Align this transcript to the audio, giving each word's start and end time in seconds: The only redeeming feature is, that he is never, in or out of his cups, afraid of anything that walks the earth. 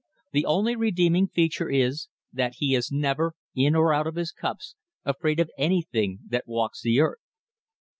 The 0.31 0.47
only 0.47 0.75
redeeming 0.75 1.27
feature 1.27 1.69
is, 1.69 2.07
that 2.33 2.55
he 2.55 2.73
is 2.73 2.91
never, 2.91 3.35
in 3.53 3.75
or 3.75 3.93
out 3.93 4.07
of 4.07 4.15
his 4.15 4.31
cups, 4.31 4.73
afraid 5.05 5.39
of 5.39 5.51
anything 5.59 6.21
that 6.29 6.47
walks 6.47 6.81
the 6.81 6.99
earth. 6.99 7.19